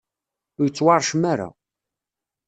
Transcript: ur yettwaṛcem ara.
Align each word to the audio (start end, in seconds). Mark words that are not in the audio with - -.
ur 0.59 0.65
yettwaṛcem 0.67 1.21
ara. 1.33 1.49